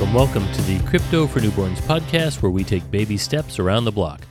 [0.00, 3.92] and welcome to the Crypto for Newborns podcast, where we take baby steps around the
[3.92, 4.22] block.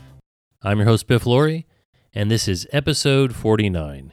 [0.64, 1.68] I'm your host, Biff Laurie,
[2.12, 4.12] and this is episode 49.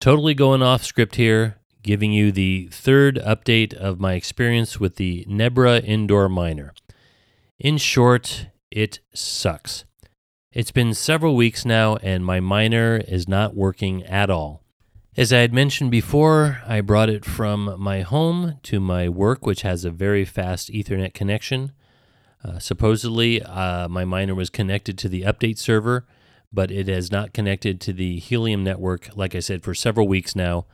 [0.00, 5.24] Totally going off script here, giving you the third update of my experience with the
[5.28, 6.74] Nebra indoor miner.
[7.58, 9.84] In short, it sucks.
[10.52, 14.62] It's been several weeks now, and my miner is not working at all.
[15.14, 19.60] As I had mentioned before, I brought it from my home to my work, which
[19.60, 21.72] has a very fast Ethernet connection.
[22.42, 26.06] Uh, supposedly, uh, my miner was connected to the update server,
[26.50, 30.34] but it has not connected to the Helium network, like I said, for several weeks
[30.34, 30.64] now.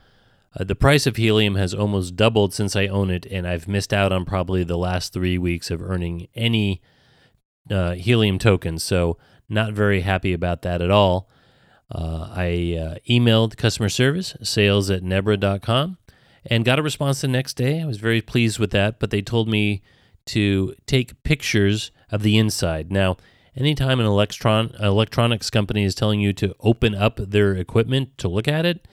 [0.58, 3.92] Uh, the price of Helium has almost doubled since I own it, and I've missed
[3.92, 6.80] out on probably the last three weeks of earning any
[7.68, 8.84] uh, Helium tokens.
[8.84, 11.28] So, not very happy about that at all.
[11.90, 12.46] Uh, I
[12.78, 15.98] uh, emailed customer service, sales at nebra.com,
[16.44, 17.80] and got a response the next day.
[17.80, 19.82] I was very pleased with that, but they told me
[20.26, 22.92] to take pictures of the inside.
[22.92, 23.16] Now,
[23.56, 28.46] anytime an electron electronics company is telling you to open up their equipment to look
[28.46, 28.86] at it,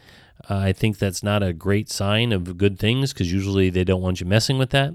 [0.50, 4.02] uh, I think that's not a great sign of good things because usually they don't
[4.02, 4.94] want you messing with that.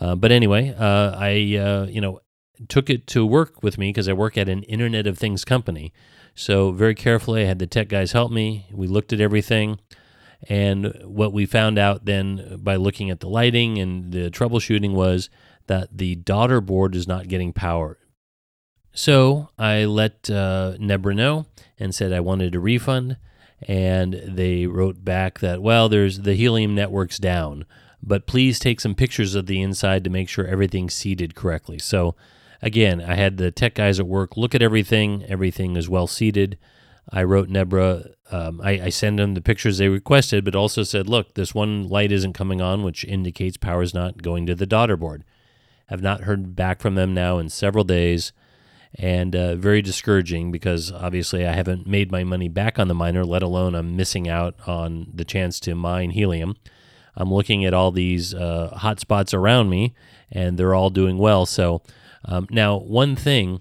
[0.00, 2.20] Uh, but anyway, uh, I uh, you know
[2.68, 5.92] took it to work with me because I work at an Internet of Things company.
[6.34, 8.66] So, very carefully, I had the tech guys help me.
[8.72, 9.78] We looked at everything.
[10.48, 15.28] And what we found out then by looking at the lighting and the troubleshooting was
[15.66, 17.98] that the daughter board is not getting power.
[18.92, 21.46] So I let uh, Nebra know
[21.78, 23.18] and said I wanted a refund.
[23.68, 27.66] And they wrote back that, well, there's the helium network's down,
[28.02, 31.78] but please take some pictures of the inside to make sure everything's seated correctly.
[31.78, 32.16] So
[32.62, 35.24] again, I had the tech guys at work look at everything.
[35.28, 36.58] Everything is well seated.
[37.12, 38.14] I wrote Nebra.
[38.30, 41.88] Um, I, I send them the pictures they requested, but also said, look, this one
[41.88, 45.24] light isn't coming on, which indicates power is not going to the daughter board.
[45.90, 48.32] I've not heard back from them now in several days,
[48.94, 53.24] and uh, very discouraging because obviously I haven't made my money back on the miner,
[53.24, 56.56] let alone I'm missing out on the chance to mine helium.
[57.16, 59.94] I'm looking at all these uh, hotspots around me,
[60.30, 61.44] and they're all doing well.
[61.44, 61.82] So
[62.24, 63.60] um, now, one thing,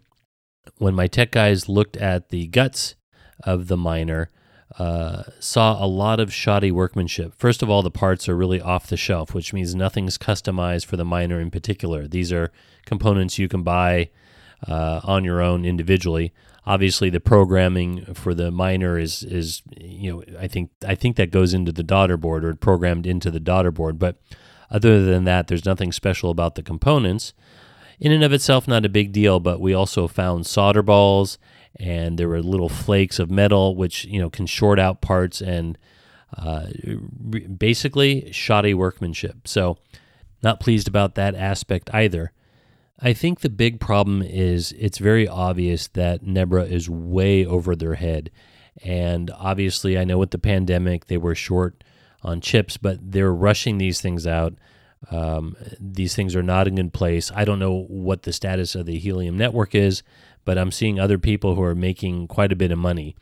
[0.77, 2.95] when my tech guys looked at the guts
[3.43, 4.29] of the miner,
[4.77, 7.33] uh, saw a lot of shoddy workmanship.
[7.37, 10.95] First of all, the parts are really off the shelf, which means nothing's customized for
[10.95, 12.07] the miner in particular.
[12.07, 12.51] These are
[12.85, 14.09] components you can buy
[14.67, 16.33] uh, on your own individually.
[16.65, 21.31] Obviously, the programming for the miner is is you know I think I think that
[21.31, 23.97] goes into the daughter board or programmed into the daughter board.
[23.97, 24.21] But
[24.69, 27.33] other than that, there's nothing special about the components
[27.99, 31.37] in and of itself not a big deal, but we also found solder balls
[31.79, 35.77] and there were little flakes of metal which you know can short out parts and
[36.37, 36.67] uh,
[37.57, 39.47] basically shoddy workmanship.
[39.47, 39.77] So
[40.43, 42.31] not pleased about that aspect either.
[43.01, 47.95] I think the big problem is it's very obvious that Nebra is way over their
[47.95, 48.29] head.
[48.83, 51.83] And obviously, I know with the pandemic, they were short
[52.23, 54.53] on chips, but they're rushing these things out.
[55.11, 57.31] Um, these things are not in place.
[57.33, 60.03] I don't know what the status of the helium network is,
[60.45, 63.15] but I'm seeing other people who are making quite a bit of money.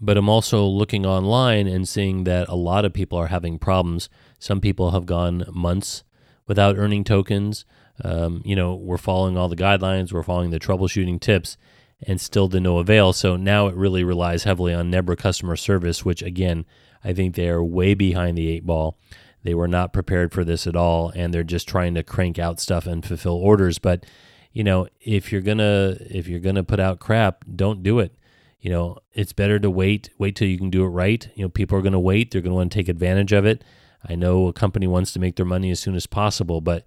[0.00, 4.08] But I'm also looking online and seeing that a lot of people are having problems.
[4.38, 6.04] Some people have gone months
[6.46, 7.64] without earning tokens.
[8.02, 11.58] Um, you know, we're following all the guidelines, we're following the troubleshooting tips,
[12.06, 13.12] and still to no avail.
[13.12, 16.64] So now it really relies heavily on Nebra customer service, which again,
[17.04, 18.98] I think they are way behind the eight ball.
[19.42, 22.60] They were not prepared for this at all, and they're just trying to crank out
[22.60, 23.78] stuff and fulfill orders.
[23.78, 24.04] But
[24.52, 28.14] you know, if you're gonna if you're gonna put out crap, don't do it.
[28.60, 31.28] You know, it's better to wait wait till you can do it right.
[31.34, 32.30] You know, people are gonna wait.
[32.30, 33.64] They're gonna want to take advantage of it.
[34.06, 36.86] I know a company wants to make their money as soon as possible, but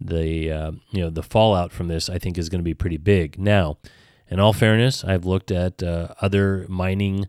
[0.00, 2.96] the uh, you know the fallout from this I think is going to be pretty
[2.96, 3.38] big.
[3.38, 3.78] Now,
[4.28, 7.28] in all fairness, I've looked at uh, other mining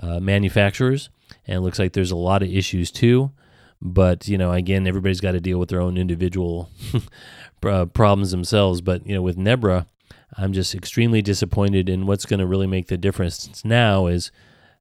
[0.00, 1.10] uh, manufacturers,
[1.46, 3.30] and it looks like there's a lot of issues too.
[3.84, 6.70] But you know, again, everybody's got to deal with their own individual
[7.60, 8.80] problems themselves.
[8.80, 9.86] But you know, with Nebra,
[10.36, 11.88] I'm just extremely disappointed.
[11.88, 14.32] in what's going to really make the difference now is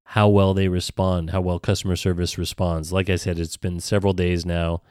[0.08, 2.94] how well they respond, how well customer service responds.
[2.94, 4.82] Like I said, it's been several days now,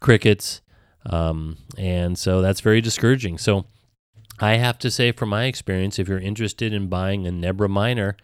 [0.00, 0.62] crickets,
[1.06, 3.36] um, and so that's very discouraging.
[3.36, 3.66] So
[4.40, 8.16] I have to say, from my experience, if you're interested in buying a Nebra miner,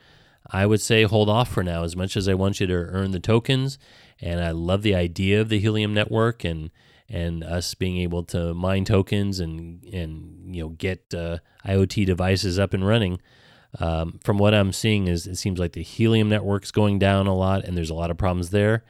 [0.50, 1.84] I would say hold off for now.
[1.84, 3.78] As much as I want you to earn the tokens
[4.20, 6.70] and I love the idea of the Helium network and
[7.08, 12.58] and us being able to mine tokens and and you know get uh, IoT devices
[12.58, 13.20] up and running.
[13.78, 17.34] Um, from what I'm seeing, is it seems like the Helium network's going down a
[17.34, 18.84] lot, and there's a lot of problems there.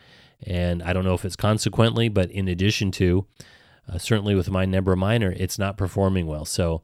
[0.47, 3.27] And I don't know if it's consequently, but in addition to,
[3.87, 6.47] uh, certainly with my Nebra miner, it's not performing well.
[6.47, 6.83] So,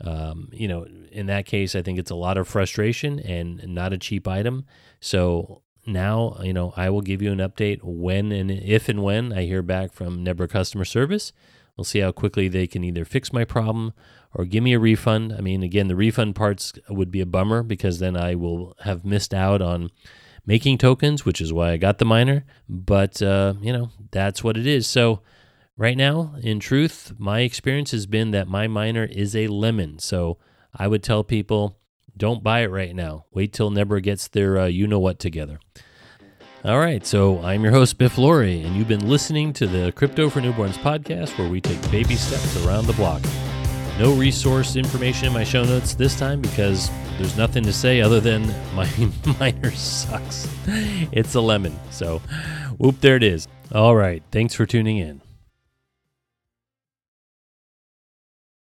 [0.00, 3.92] um, you know, in that case, I think it's a lot of frustration and not
[3.92, 4.64] a cheap item.
[5.00, 9.32] So now, you know, I will give you an update when and if and when
[9.32, 11.32] I hear back from Nebra customer service.
[11.76, 13.92] We'll see how quickly they can either fix my problem
[14.32, 15.32] or give me a refund.
[15.32, 19.04] I mean, again, the refund parts would be a bummer because then I will have
[19.04, 19.90] missed out on
[20.46, 22.44] making tokens, which is why I got the miner.
[22.68, 24.86] But, uh, you know, that's what it is.
[24.86, 25.20] So,
[25.76, 29.98] right now, in truth, my experience has been that my miner is a lemon.
[29.98, 30.38] So,
[30.74, 31.78] I would tell people
[32.16, 33.26] don't buy it right now.
[33.32, 35.60] Wait till Nebra gets their uh, you know what together.
[36.64, 40.28] All right, so I'm your host, Biff Laurie, and you've been listening to the Crypto
[40.28, 43.22] for Newborns podcast where we take baby steps around the block.
[43.98, 48.20] No resource information in my show notes this time because there's nothing to say other
[48.20, 48.90] than my
[49.38, 50.48] miner sucks.
[51.12, 51.78] It's a lemon.
[51.90, 52.20] So,
[52.78, 53.46] whoop, there it is.
[53.72, 55.22] All right, thanks for tuning in.